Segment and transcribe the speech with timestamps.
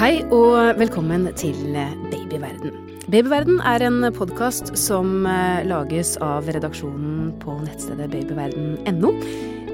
[0.00, 1.74] Hei og velkommen til
[2.08, 2.70] Babyverden.
[3.12, 9.10] Babyverden er en podkast som eh, lages av redaksjonen på nettstedet babyverden.no.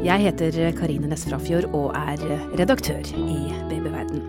[0.02, 2.26] Jeg heter Karine Næss Frafjord og er
[2.58, 3.38] redaktør i
[3.70, 4.26] Babyverden.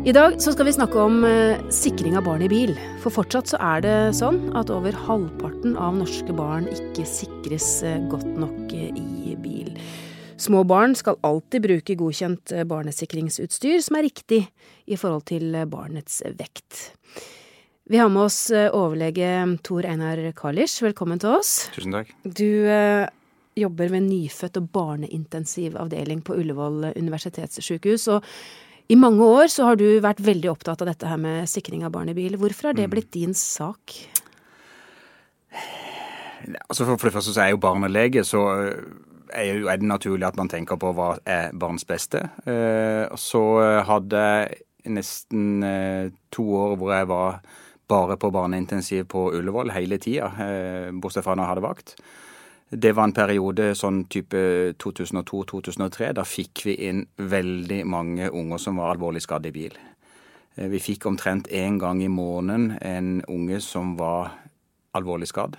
[0.00, 2.72] I dag så skal vi snakke om eh, sikring av barn i bil.
[3.04, 8.00] For fortsatt så er det sånn at over halvparten av norske barn ikke sikres eh,
[8.08, 9.71] godt nok i bil.
[10.42, 14.40] Små barn skal alltid bruke godkjent barnesikringsutstyr som er riktig
[14.90, 16.96] i forhold til barnets vekt.
[17.86, 19.28] Vi har med oss overlege
[19.62, 20.80] Tor Einar Kalisch.
[20.82, 21.68] Velkommen til oss.
[21.76, 22.10] Tusen takk.
[22.24, 23.06] Du eh,
[23.58, 28.08] jobber ved nyfødt- og barneintensivavdeling avdeling på Ullevål universitetssykehus.
[28.08, 28.26] Og
[28.88, 31.92] i mange år så har du vært veldig opptatt av dette her med sikring av
[31.94, 32.34] barn i bil.
[32.40, 33.94] Hvorfor har det blitt din sak?
[36.66, 38.42] Altså for, for det første så er jeg jo barnelege, så
[39.34, 42.24] er det naturlig at man tenker på hva er barns beste.
[43.18, 43.42] Så
[43.88, 45.62] hadde jeg nesten
[46.34, 47.38] to år hvor jeg var
[47.92, 50.30] bare på barneintensiv på Ullevål hele tida,
[50.96, 51.94] bortsett fra når jeg hadde vakt.
[52.72, 54.38] Det var en periode sånn type
[54.80, 56.12] 2002-2003.
[56.16, 59.76] Da fikk vi inn veldig mange unger som var alvorlig skadd i bil.
[60.56, 64.32] Vi fikk omtrent én gang i måneden en unge som var
[64.96, 65.58] alvorlig skadd.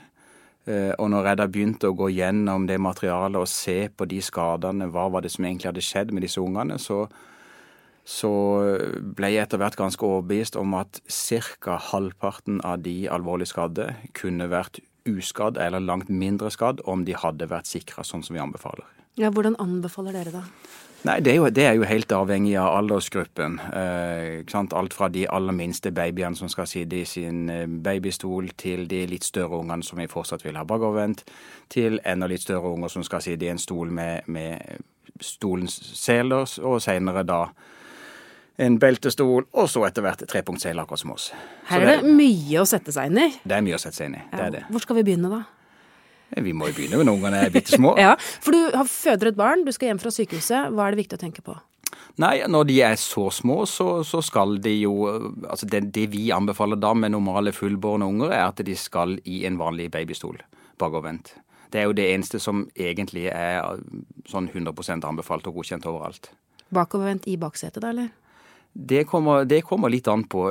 [0.63, 4.87] Og når jeg da begynte å gå gjennom det materialet og se på de skadene,
[4.87, 7.01] hva var det som egentlig hadde skjedd med disse ungene, så,
[8.07, 8.31] så
[9.03, 11.75] ble jeg etter hvert ganske overbevist om at ca.
[11.91, 17.49] halvparten av de alvorlig skadde kunne vært uskadd eller langt mindre skadd om de hadde
[17.51, 18.87] vært sikra sånn som vi anbefaler.
[19.19, 20.43] Ja, Hvordan anbefaler dere da?
[21.03, 23.57] Nei, det er, jo, det er jo helt avhengig av aldersgruppen.
[23.75, 27.51] Eh, Alt fra de aller minste babyene som skal sitte i sin
[27.83, 31.25] babystol, til de litt større ungene som vi fortsatt vil ha bakovervendt,
[31.69, 34.79] til enda litt større unger som skal sitte i en stol med, med
[35.19, 37.43] stolens seler, og senere da
[38.57, 41.31] en beltestol, og så etter hvert trepunktsele, akkurat som oss.
[41.69, 43.27] Her er det, det, mye å sette seg inn i.
[43.41, 44.23] Det er mye å sette seg inn i.
[44.29, 44.63] Ja, det det.
[44.69, 45.41] Hvor skal vi begynne, da?
[46.41, 47.93] Vi må jo begynne når ungene er bitte små.
[48.03, 50.73] ja, For du har føder et barn, du skal hjem fra sykehuset.
[50.73, 51.55] Hva er det viktig å tenke på?
[52.21, 54.93] Nei, når de er så små, så, så skal de jo
[55.49, 59.43] Altså det, det, vi anbefaler da med normale fullbårne unger, er at de skal i
[59.49, 60.37] en vanlig babystol
[60.81, 61.35] bakovervendt.
[61.73, 63.63] Det er jo det eneste som egentlig er
[64.29, 66.29] sånn 100% anbefalt og godkjent overalt.
[66.73, 68.11] Bakovervendt i baksetet, da, eller?
[68.73, 70.47] Det kommer, det kommer, litt an på.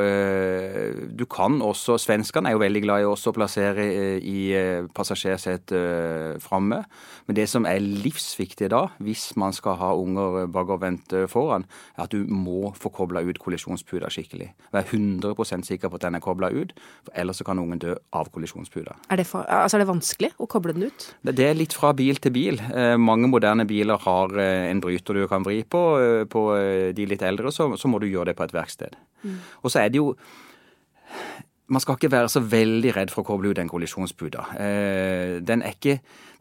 [1.10, 3.86] Du kan også Svenskene er jo veldig glad i også å plassere
[4.22, 4.52] i
[4.94, 6.84] passasjersetet framme.
[7.26, 11.66] Men det som er livsviktig da, hvis man skal ha unger bakovervendt foran,
[11.96, 14.52] er at du må få kobla ut kollisjonsputa skikkelig.
[14.70, 17.96] Vær 100% sikker på at den er kobla ut, for ellers så kan ungen dø
[18.14, 18.94] av kollisjonsputa.
[19.10, 21.08] Er det, altså er det vanskelig å koble den ut?
[21.26, 22.62] Det er litt fra bil til bil.
[23.02, 25.82] Mange moderne biler har en bryter du kan vri på.
[26.30, 26.46] På
[26.94, 28.98] de litt eldre så, så må du gjøre det på et verksted.
[29.22, 29.40] Mm.
[29.62, 30.12] Og så er det jo
[31.72, 34.44] man skal ikke være så veldig redd for å koble ut en kollisjonsputa.
[34.60, 35.62] Eh, den,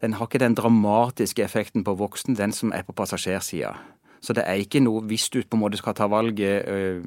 [0.02, 3.72] den, har ikke den dramatiske effekten på voksen, den som er på passasjersida.
[4.22, 7.02] Så det er ikke noe Hvis du på en måte skal ta valget øh,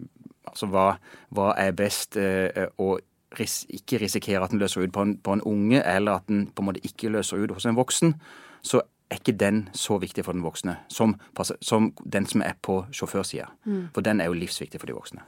[0.47, 0.95] altså hva,
[1.29, 2.97] hva, er best øh, å
[3.39, 6.47] ris ikke risikere at den løser ut på en, på en, unge, eller at den
[6.47, 8.15] på en måte ikke løser ut hos en voksen,
[8.63, 8.81] så
[9.11, 11.13] er ikke den så viktig for den voksne som,
[11.61, 13.47] som den som er på sjåførsida.
[13.66, 13.85] Mm.
[13.93, 15.23] For den er jo livsviktig for de voksne.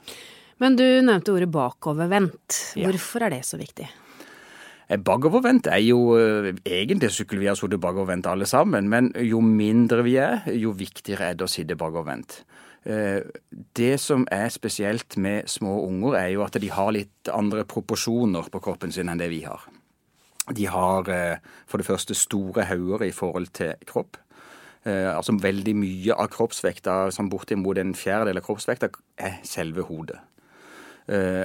[0.61, 2.61] Men du nevnte ordet bakovervendt.
[2.81, 3.27] Hvorfor ja.
[3.27, 3.85] er det så viktig?
[4.87, 10.15] Bakovervendt er jo Egentlig skulle vi ha sittet bakovervendt alle sammen, men jo mindre vi
[10.21, 12.39] er, jo viktigere er det å sitte bakovervendt.
[13.75, 18.47] Det som er spesielt med små unger, er jo at de har litt andre proporsjoner
[18.53, 19.65] på kroppen sin enn det vi har.
[20.55, 21.09] De har
[21.67, 24.17] for det første store hauger i forhold til kropp.
[24.87, 28.87] Altså veldig mye av kroppsvekta, som bortimot en fjerdedel av kroppsvekta,
[29.19, 30.21] er selve hodet.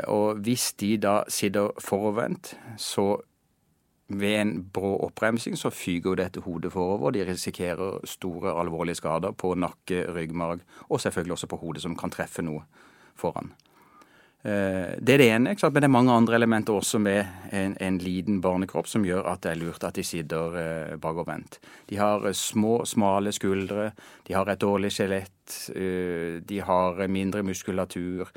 [0.06, 3.16] Og hvis de da sitter forovervendt, så
[4.12, 7.14] ved en brå oppbremsing så fyker dette hodet forover.
[7.14, 12.10] De risikerer store, alvorlige skader på nakke, ryggmarg og selvfølgelig også på hodet, som kan
[12.12, 12.62] treffe noe
[13.18, 13.52] foran.
[14.42, 17.20] Det er det ene, men det er mange andre elementer også med
[17.54, 21.60] en, en, liten barnekropp som gjør at det er lurt at de sitter bakovervendt.
[21.86, 23.92] De har små, smale skuldre,
[24.26, 25.54] de har et dårlig skjelett,
[26.42, 28.32] de har mindre muskulatur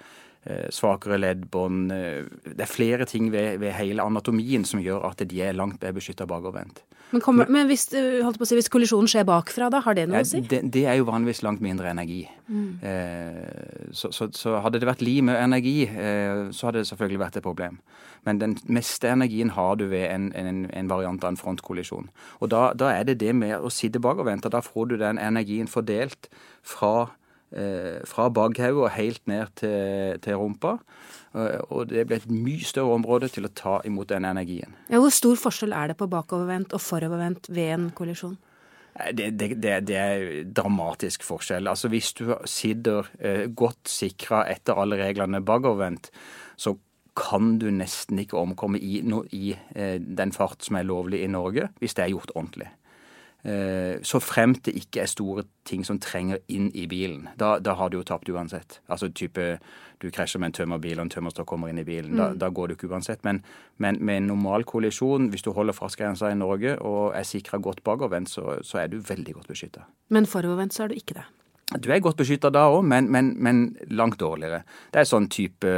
[0.70, 5.58] svakere leddbånd Det er flere ting ved, ved, hele anatomien som gjør at de er
[5.58, 6.84] langt bedre beskytta bakovervendt.
[7.12, 10.28] Men, kommer, men hvis, si, hvis, kollisjonen skjer bakfra, da, har det noe ja, å
[10.28, 10.42] si?
[10.50, 12.24] Det, det, er jo vanligvis langt mindre energi.
[12.50, 12.70] Mm.
[12.82, 17.22] Eh, så, så, så, hadde det vært liv med energi, eh, så hadde det selvfølgelig
[17.22, 17.78] vært et problem.
[18.26, 22.10] Men den meste energien har du ved en, en, en variant av en frontkollisjon.
[22.42, 25.22] Og da, da, er det det med å sitte bakovervendt, og da får du den
[25.22, 26.32] energien fordelt
[26.66, 27.25] fra Eh,
[28.10, 30.74] fra bakhodet og helt ned til, til rumpa.
[31.36, 34.76] Eh, og det ble et mye større område til å ta imot den energien.
[34.92, 38.38] Ja, hvor stor forskjell er det på bakovervendt og forovervendt ved en kollisjon?
[38.96, 41.68] Det, det, det, det, er dramatisk forskjell.
[41.68, 46.12] Altså Hvis du sitter eh, godt sikra etter alle reglene bakovervendt,
[46.56, 46.78] så
[47.16, 51.32] kan du nesten ikke omkomme i, no, i eh, den fart som er lovlig i
[51.32, 52.72] Norge, hvis det er gjort ordentlig.
[53.46, 57.28] Eh, så fremt det ikke er store ting som trenger inn i bilen.
[57.38, 58.80] Da, da har du jo tapt uansett.
[58.90, 59.44] Altså type
[60.02, 62.16] du krasjer med en tømmerbil, og en tømmerstokk kommer inn i bilen.
[62.18, 62.40] Da, mm.
[62.42, 63.22] da går du ikke uansett.
[63.28, 63.44] Men,
[63.78, 67.84] men, med en normal kollisjon, hvis du holder fartsgrensa i Norge og er sikra godt
[67.86, 69.86] bakovervendt, så, så, er du veldig godt beskytta.
[70.10, 71.28] Men forovervendt så er du ikke det?
[71.82, 73.64] Du er godt beskytta da òg, men, men, men
[73.94, 74.64] langt dårligere.
[74.94, 75.78] Det er sånn type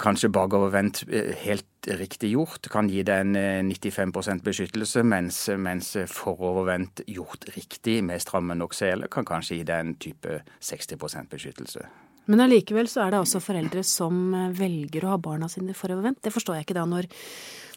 [0.00, 5.94] kanskje bakovervendt eh, helt riktig gjort kan gi deg en 95 eh, beskyttelse, mens, mens
[6.10, 11.88] forovervendt gjort riktig med stramme nok seler kan kanskje gi deg en type 60% beskyttelse.
[12.30, 16.22] Men allikevel så er det også foreldre som eh, velger å ha barna sine forovervendt.
[16.24, 17.10] Det forstår jeg ikke da når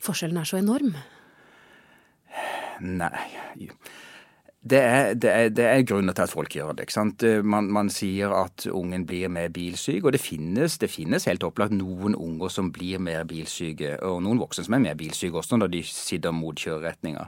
[0.04, 0.94] forskjellen er så enorm.
[2.84, 3.70] Nei
[4.63, 6.86] det er, det, er, det er, grunner til at folk gjør det.
[6.86, 7.24] ikke sant?
[7.44, 11.75] Man, man, sier at ungen blir mer bilsyk, og det finnes, det finnes helt opplagt
[11.75, 15.74] noen unger som blir mer bilsyke, og noen voksne som er mer bilsyke også når
[15.75, 17.27] de sitter mot kjøreretninga.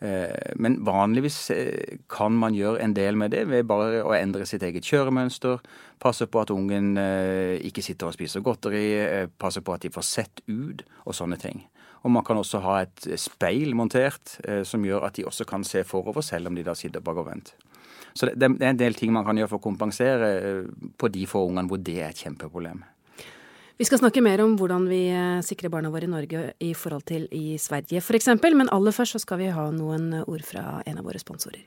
[0.00, 4.46] Eh, men vanligvis eh, kan man gjøre en del med det ved bare å endre
[4.46, 5.58] sitt eget kjøremønster.
[5.98, 10.06] Passe på at ungen eh, ikke sitter og spiser godteri, passe på at de får
[10.06, 11.64] sett ut og sånne ting.
[12.04, 15.64] Og man kan også ha et speil montert eh, som gjør at de også kan
[15.66, 17.54] se forover, selv om de da sitter bakovervendt.
[18.14, 20.62] Så det, det, er en del ting man kan gjøre for å kompensere eh,
[20.98, 22.84] på de få ungene hvor det er et kjempeproblem.
[23.78, 27.06] Vi skal snakke mer om hvordan vi eh, sikrer barna våre i Norge i forhold
[27.06, 30.98] til i Sverige f.eks., men aller først så skal vi ha noen ord fra en
[30.98, 31.66] av våre sponsorer.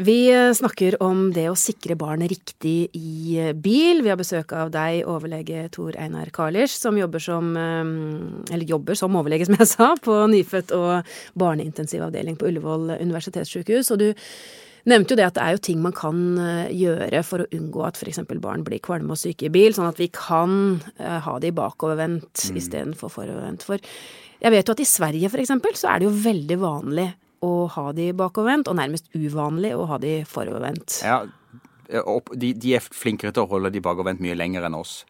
[0.00, 4.00] Vi eh, snakker om det å sikre barn riktig i eh, bil.
[4.02, 7.92] Vi har besøk av deg, overlege Tor Einar Karlisch, som jobber som eh,
[8.54, 13.92] Eller jobber som overlege, som jeg sa, på nyfødt- og barneintensivavdeling på Ullevål universitetssykehus.
[13.92, 14.08] Og du
[14.88, 16.16] nevnte jo det at det er jo ting man kan
[16.74, 18.24] gjøre for å unngå at f.eks.
[18.42, 22.56] barn blir kvalme og syke i bil, sånn at vi kan ha de bakovervendt mm.
[22.58, 23.62] istedenfor forovervendt.
[23.68, 23.78] For
[24.42, 25.54] jeg vet jo at i Sverige f.eks.
[25.78, 27.06] så er det jo veldig vanlig
[27.42, 31.00] å ha de bakovervendt, og nærmest uvanlig å ha de forovervendt.
[31.02, 31.22] Ja,
[31.90, 35.02] de, de, er flinkere til å holde de bakovervendt mye lenger enn oss.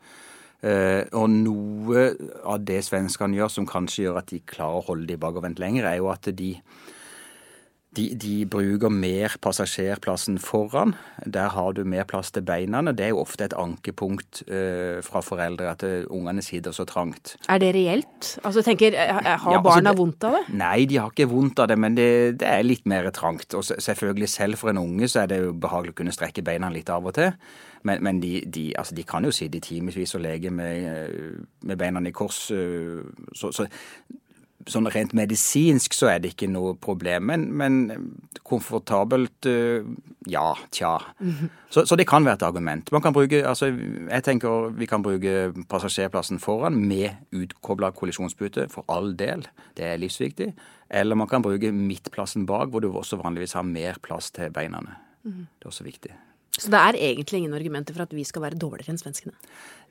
[0.63, 2.07] Uh, og noe
[2.47, 5.89] av det svenskene gjør som kanskje gjør at de klarer å holde de bakovervendt lenger,
[5.91, 6.55] er jo at de
[7.97, 10.95] de, de, bruker mer passasjerplassen foran.
[11.27, 12.81] Der har du mer plass til beina.
[12.93, 17.37] Det er jo ofte et ankepunkt uh, fra foreldre at uh, ungene sitter så trangt.
[17.53, 18.39] Er det reelt?
[18.45, 20.45] Altså tenker, Har ja, altså, barna vondt av det?
[20.57, 22.09] Nei, de har ikke vondt av det, men det,
[22.41, 23.53] det, er litt mer trangt.
[23.55, 26.73] Og selvfølgelig selv for en unge så er det jo behagelig å kunne strekke beina
[26.73, 27.37] litt av og til.
[27.83, 31.41] Men, men de, de, altså de, kan jo sitte i timevis og leke med, eh,
[31.67, 32.45] med beina i kors.
[32.47, 33.67] Så, så
[34.71, 37.79] sånn rent medisinsk så er det ikke noe problem, men, men
[38.47, 39.87] komfortabelt eh,
[40.31, 40.95] ja, tja.
[41.21, 41.49] Mm -hmm.
[41.71, 42.93] så, så, det kan være et argument.
[42.93, 43.67] Man kan bruke, altså
[44.11, 49.47] jeg tenker vi kan bruke passasjerplassen foran med utkobla kollisjonspute, for all del.
[49.77, 50.55] Det er livsviktig.
[50.91, 54.79] Eller man kan bruke midtplassen bak, hvor du også vanligvis har mer plass til beina.
[54.81, 55.47] Mm -hmm.
[55.59, 56.11] Det er også viktig.
[56.59, 59.33] Så det er egentlig ingen argumenter for at vi skal være dårligere enn svenskene?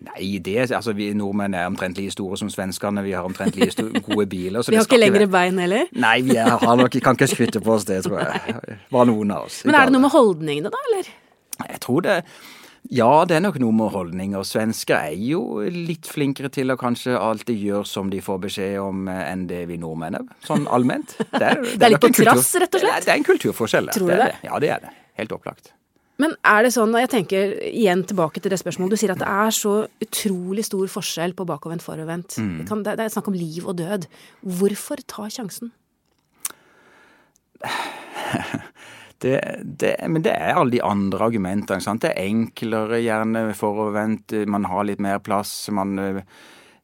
[0.06, 3.02] Nei, det, altså vi nordmenn er omtrent like store som svenskene.
[3.06, 4.62] Vi har omtrent like gode biler.
[4.70, 5.90] vi har ikke lengre bein heller?
[5.98, 8.78] Nei, vi er, har nok, kan ikke skryte på oss det, tror jeg.
[8.94, 9.64] Bare noen av oss.
[9.66, 11.14] Men er det noe med holdningene, da, eller?
[11.62, 12.24] Jeg tror det
[12.90, 14.42] ja, det er nok noe med holdninger.
[14.48, 19.06] Svensker er jo litt flinkere til å kanskje alltid gjøre som de får beskjed om,
[19.08, 21.14] eh, enn det vi nordmenn er, sånn allment.
[21.30, 23.06] Det er, det er litt på trass, rett og slett?
[23.06, 23.94] Det er en kulturforskjell.
[23.96, 24.32] Tror du det?
[24.34, 24.50] det?
[24.50, 24.96] Ja, det er det.
[25.22, 25.76] Helt opplagt.
[26.22, 29.22] Men er det sånn, og jeg tenker igjen tilbake til det spørsmålet, du sier at
[29.22, 29.74] det er så
[30.04, 32.38] utrolig stor forskjell på bakovervendt forovervendt.
[32.38, 32.60] Mm.
[32.68, 34.08] Det, det er snakk om liv og død.
[34.60, 35.74] Hvorfor ta sjansen?
[39.22, 41.78] Det, det, men det er alle de andre argumentene.
[41.86, 42.02] Sant?
[42.02, 45.70] Det er enklere gjerne forovervendt, man har litt mer plass.
[45.70, 45.94] man...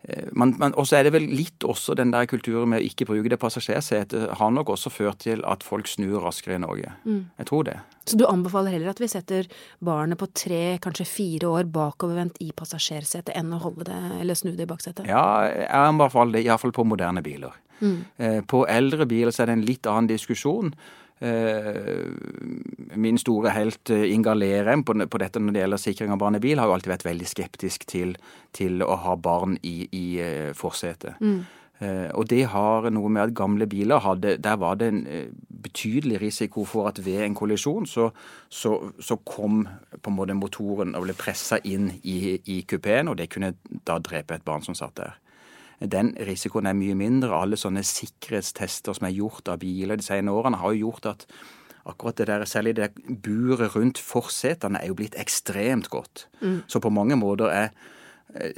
[0.08, 3.40] Og så er det vel litt også den der kulturen med å ikke bruke det
[3.42, 6.94] passasjersetet har nok også ført til at folk snur raskere i Norge.
[7.04, 7.26] Mm.
[7.42, 7.76] Jeg tror det.
[8.08, 9.50] Så du anbefaler heller at vi setter
[9.84, 14.54] barnet på tre, kanskje fire år bakovervendt i passasjersetet, enn å holde det eller snu
[14.54, 15.10] det i baksetet?
[15.12, 17.60] Ja, jeg anbefaler det iallfall på moderne biler.
[17.84, 18.00] Mm.
[18.48, 20.72] På eldre biler så er det en litt annen diskusjon.
[21.20, 22.06] Eh,
[22.96, 26.38] min store helt eh, Inga Lerem på, på, dette når det gjelder sikring av barn
[26.38, 28.14] i bil, har jo alltid vært veldig skeptisk til,
[28.54, 31.18] til å ha barn i, i uh, forsetet.
[31.22, 31.46] Mm.
[32.18, 35.04] Og det har noe med at gamle biler hadde Der var det en
[35.62, 38.08] betydelig risiko for at ved en kollisjon så,
[38.50, 39.60] så, så kom
[39.94, 43.54] på en måte motoren og ble pressa inn i, i kupeen, og det kunne
[43.86, 45.14] da drepe et barn som satt der
[45.80, 47.36] den risikoen er mye mindre.
[47.38, 51.28] Alle sånne sikkerhetstester som er gjort av biler de senere årene, har jo gjort at
[51.88, 52.90] akkurat det der, særlig det
[53.24, 56.26] buret rundt forsetene er jo blitt ekstremt godt.
[56.42, 56.64] Mm.
[56.68, 57.70] Så på mange måter er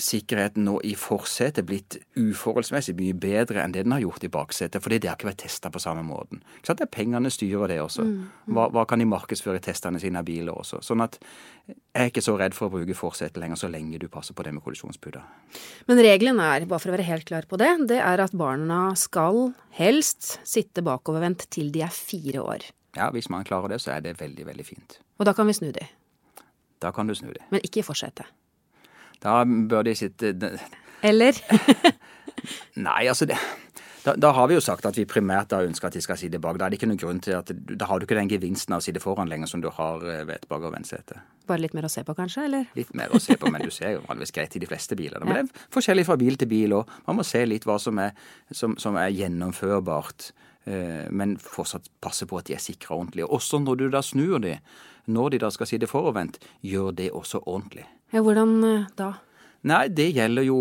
[0.01, 4.81] sikkerheten nå i forsetet blitt uforholdsmessig mye bedre enn det den har gjort i baksetet.
[4.83, 6.41] Fordi det har ikke vært testa på samme måten.
[6.63, 6.79] Sant?
[6.79, 8.05] Det er Pengene styrer det også.
[8.05, 8.55] Mm, mm.
[8.57, 10.81] Hva, hva, kan de markedsføre testene sine av biler også?
[10.85, 11.19] Sånn at
[11.69, 14.45] jeg er ikke så redd for å bruke forsetet lenger, så lenge du passer på
[14.45, 15.21] det med kollisjonspuder.
[15.91, 18.81] Men regelen er, bare for å være helt klar på det, det er at barna
[18.97, 22.67] skal helst sitte bakovervendt til de er fire år.
[22.97, 24.97] Ja, hvis man klarer det, så er det veldig, veldig fint.
[25.21, 25.85] Og da kan vi snu de?
[26.81, 27.43] Da kan du snu de.
[27.53, 28.25] Men ikke i forsetet?
[29.23, 30.35] Da bør de sitte
[31.03, 31.39] Eller?
[32.87, 33.35] Nei, altså det,
[34.05, 36.39] da, da, har vi jo sagt at vi primært da ønsker at de skal sitte
[36.41, 36.57] bak.
[36.59, 38.81] Da er det ikke noen grunn til at Da har du ikke den gevinsten av
[38.81, 41.19] å sitte foran lenger som du har eh, ved et bag og vennsete.
[41.49, 42.45] Bare litt mer å se på, kanskje?
[42.47, 42.69] eller?
[42.77, 45.23] Litt mer å se på, men du ser jo vanligvis greit i de fleste biler.
[45.25, 46.95] Men det er forskjellig fra bil til bil òg.
[47.09, 48.15] Man må se litt hva som er,
[48.55, 50.31] som, som er gjennomførbart.
[50.69, 53.27] Eh, men fortsatt passe på at de er sikra ordentlig.
[53.27, 54.55] Også når du da snur de,
[55.11, 57.87] når de da skal sitte forovervendt, gjør det også ordentlig.
[58.13, 59.13] Ja, Hvordan eh, da?
[59.69, 60.57] Nei, det gjelder jo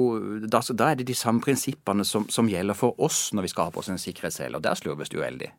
[0.50, 3.68] Da, da er det de samme prinsippene som, som, gjelder for oss når vi skal
[3.68, 5.52] ha på oss en sikkerhetssele, og der slurves det uheldig.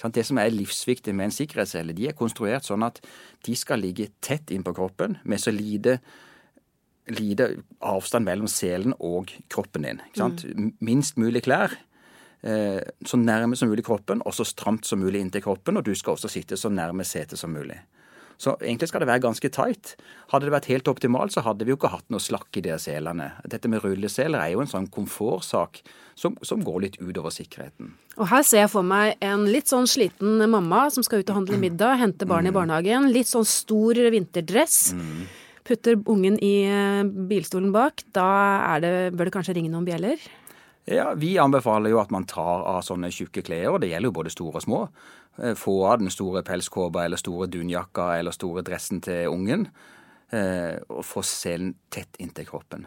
[0.00, 3.02] Det som er livsviktig med en sikkerhetssele, de er konstruert sånn at
[3.44, 5.98] de skal ligge tett innpå kroppen med så lite,
[7.12, 7.50] lite
[7.84, 10.00] avstand mellom selen og kroppen din.
[10.16, 10.72] Mm.
[10.80, 11.76] Minst mulig klær.
[12.40, 15.76] Eh, så nærme som mulig kroppen, og så stramt som mulig inntil kroppen.
[15.76, 17.76] Og du skal også sitte så nærme setet som mulig.
[18.40, 19.90] Så egentlig skal det være ganske tight.
[20.32, 22.78] Hadde det vært helt optimalt, så hadde vi jo ikke hatt noe slakk i de
[22.80, 23.34] selene.
[23.44, 25.82] Dette med rulleseler er jo en sånn komfortsak
[26.16, 27.92] som, som, går litt utover sikkerheten.
[28.16, 31.42] Og her ser jeg for meg en litt sånn sliten mamma som skal ut og
[31.42, 32.56] handle middag, hente barn i mm.
[32.56, 33.10] barnehagen.
[33.12, 34.94] Litt sånn stor vinterdress.
[34.96, 35.22] Mm.
[35.68, 38.06] Putter ungen i eh, bilstolen bak.
[38.16, 38.26] Da
[38.80, 40.16] det, bør det kanskje ringe noen bjeller?
[40.84, 43.78] Ja, Vi anbefaler jo at man tar av sånne tjukke klær.
[43.80, 44.80] Det gjelder jo både store og små.
[45.38, 49.68] Eh, få av den store pelskåpa eller store dunjakka eller store dressen til ungen.
[50.32, 52.86] Eh, og få selen tett inntil kroppen.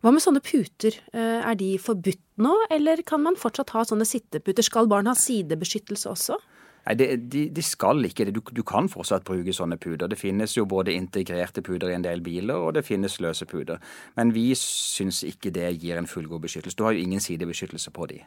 [0.00, 0.96] Hva med sånne puter?
[1.12, 4.64] Eh, er de forbudt nå, eller kan man fortsatt ha sånne sitteputer?
[4.64, 6.38] Skal barn ha sidebeskyttelse også?
[6.86, 8.34] Nei, det, de, de, skal ikke det.
[8.36, 10.08] Du, du, kan fortsatt bruke sånne puder.
[10.10, 13.80] Det finnes jo både integrerte puder i en del biler, og det finnes løse puder.
[14.16, 16.78] Men vi syns ikke det gir en fullgod beskyttelse.
[16.78, 18.22] Du har jo ingen sidebeskyttelse på de.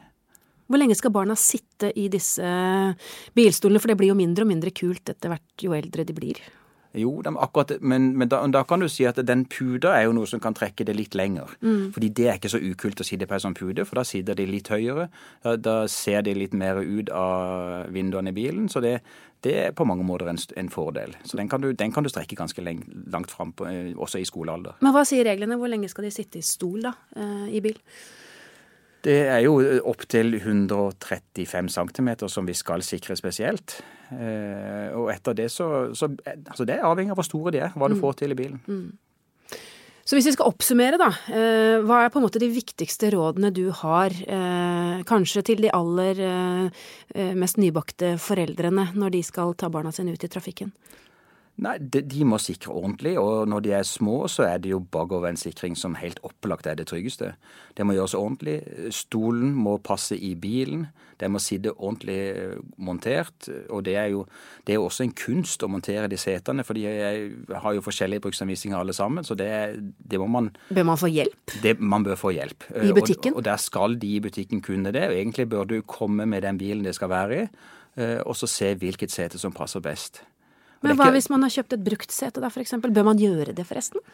[0.70, 2.44] Hvor lenge skal barna sitte i disse
[3.36, 6.40] bilstolene, for det blir jo mindre og mindre kult etter hvert jo eldre de blir?
[6.94, 10.14] Jo, de, akkurat, men, men da, da, kan du si at den puda er jo
[10.14, 11.50] noe som kan trekke det litt lenger.
[11.64, 11.90] Mm.
[11.96, 14.38] Fordi det er ikke så ukult å sitte på en sånn pude, for da sitter
[14.38, 15.08] de litt høyere.
[15.42, 18.68] Da, da ser de litt mer ut av vinduene i bilen.
[18.70, 19.00] Så det,
[19.44, 21.16] det er på mange måter en, en fordel.
[21.26, 24.22] Så den kan, du, den kan du, strekke ganske leng, langt fram, på, eh, også
[24.22, 24.78] i skolealder.
[24.84, 25.58] Men hva sier reglene?
[25.60, 27.80] Hvor lenge skal de sitte i stol da, eh, i bil?
[29.04, 33.78] Det er jo opptil 135 cm som vi skal sikre spesielt.
[34.12, 37.74] Eh, og etter det så, så altså Det er avhengig av hvor store de er,
[37.76, 38.02] hva du mm.
[38.04, 38.60] får til i bilen.
[38.64, 39.58] Mm.
[40.04, 41.10] Så hvis vi skal oppsummere, da.
[41.32, 45.72] Eh, hva er på en måte de viktigste rådene du har, eh, kanskje til de
[45.72, 46.20] aller
[47.36, 50.72] mest nybakte foreldrene når de skal ta barna sine ut i trafikken?
[51.62, 54.80] Nei, de, de, må sikre ordentlig, og når de er små, så er det jo
[54.82, 57.36] bakoversikring som helt opplagt er det tryggeste.
[57.78, 58.56] Det må gjøres ordentlig.
[58.94, 60.88] Stolen må passe i bilen.
[61.20, 63.46] Den må sitte ordentlig eh, montert.
[63.70, 64.24] Og det er jo
[64.66, 68.78] det er også en kunst å montere de setene, for de har jo forskjellige bruksanvisninger
[68.78, 69.22] alle sammen.
[69.22, 69.52] Så det,
[69.94, 71.56] det må man Bør man få hjelp?
[71.62, 72.66] Det, man bør få hjelp.
[72.74, 73.38] I butikken?
[73.38, 75.06] Og, og der skal de i butikken kunne det.
[75.06, 77.48] og Egentlig bør du komme med den bilen det skal være i,
[78.02, 80.24] eh, og så se hvilket sete som passer best.
[80.84, 82.76] Men hva hvis man har kjøpt et brukt sete da, f.eks.?
[82.84, 84.04] Bør man gjøre det, forresten?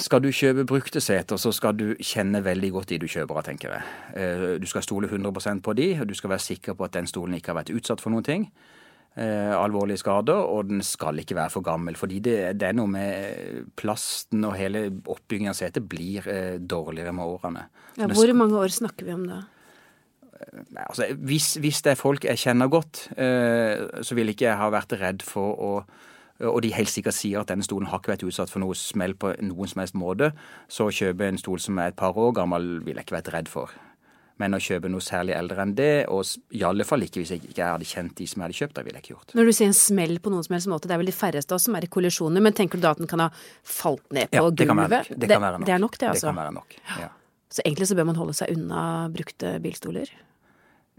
[0.00, 3.44] Skal du kjøpe brukte seter, så skal du kjenne veldig godt de du kjøper av,
[3.44, 3.90] tenker jeg.
[4.16, 7.08] Eh, du skal stole 100% på de, og du skal være sikker på at den
[7.10, 8.48] stolen ikke har vært utsatt for noen ting.
[9.16, 11.94] eh, alvorlige skader, og den skal ikke være for gammel.
[11.94, 17.12] Fordi det, det er noe med plasten og hele oppbyggingen av setet blir eh, dårligere
[17.14, 17.66] med årene.
[18.00, 19.44] Ja, hvor mange år snakker vi om da?
[20.86, 24.70] Altså, hvis, hvis, det er folk jeg kjenner godt, eh, så vil ikke jeg ha
[24.74, 25.70] vært redd for å
[26.42, 29.14] og de helt sikkert sier at denne stolen har ikke vært utsatt for noe smell
[29.14, 30.32] på noen som helst måte,
[30.66, 33.30] så å kjøpe en stol som er et par år gammel, vil jeg ikke vært
[33.36, 33.74] redd for.
[34.42, 36.26] Men å kjøpe noe særlig eldre enn det, og
[36.58, 38.86] i alle fall ikke hvis jeg ikke hadde kjent de som jeg hadde kjøpt, det
[38.88, 39.34] ville jeg ikke gjort.
[39.38, 41.54] Når du sier en smell på noen som helst måte, det er vel de færreste
[41.54, 43.28] av oss som er i kollisjoner, men tenker du da at den kan ha
[43.62, 45.12] falt ned på ja, det Kan være nok.
[45.12, 45.68] Det, det, kan være nok.
[45.68, 46.26] Det er nok, det, altså.
[46.26, 47.12] Det kan være nok, ja.
[47.52, 50.10] Så egentlig så bør man holde seg unna brukte bilstoler?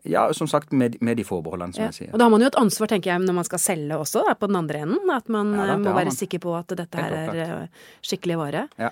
[0.06, 1.90] Ja, som sagt, med, med de forbeholdene, som ja.
[1.90, 2.12] jeg sier.
[2.14, 4.36] Og da har man jo et ansvar, tenker jeg, når man skal selge også, da,
[4.38, 5.10] på den andre enden.
[5.10, 6.18] At man Ja, da, må være man.
[6.18, 8.68] sikker på at dette her er eh, skikkelig vare.
[8.78, 8.92] Ja.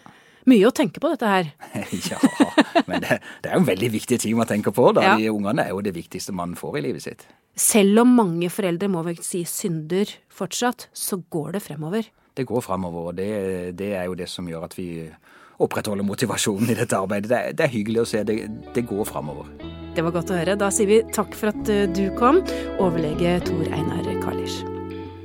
[0.49, 1.51] Mye å tenke på, dette her.
[2.11, 2.17] ja,
[2.89, 4.89] men det, det er jo veldig viktig ting man tenker på.
[4.97, 5.13] da.
[5.21, 7.27] De ungene er jo det viktigste man får i livet sitt.
[7.53, 12.09] Selv om mange foreldre må vel si synder fortsatt, så går det fremover.
[12.33, 13.29] Det går fremover, og det,
[13.77, 14.89] det er jo det som gjør at vi
[15.61, 17.29] opprettholder motivasjonen i dette arbeidet.
[17.29, 18.23] Det er, det er hyggelig å se.
[18.27, 18.37] Det,
[18.75, 19.49] det går framover.
[19.93, 20.57] Det var godt å høre.
[20.59, 22.41] Da sier vi takk for at eh, du kom,
[22.81, 24.63] overlege Tor Einar Kalisch.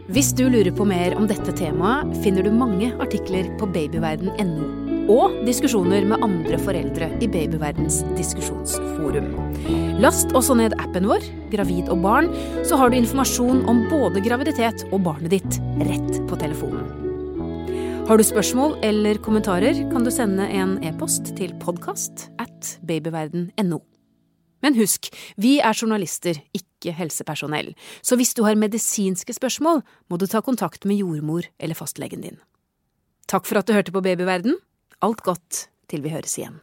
[0.09, 4.69] Hvis du lurer på mer om dette temaet, finner du mange artikler på babyverden.no.
[5.09, 9.31] Og diskusjoner med andre foreldre i Babyverdens diskusjonsforum.
[10.01, 12.29] Last også ned appen vår, Gravid og barn,
[12.69, 17.08] så har du informasjon om både graviditet og barnet ditt rett på telefonen.
[18.09, 23.79] Har du spørsmål eller kommentarer, kan du sende en e-post til podkast at babyverden.no.
[24.65, 30.25] Men husk, vi er journalister, ikke helsepersonell, så hvis du har medisinske spørsmål, må du
[30.25, 32.41] ta kontakt med jordmor eller fastlegen din.
[33.29, 34.57] Takk for at du hørte på Babyverden.
[35.05, 36.63] Alt godt til vi høres igjen.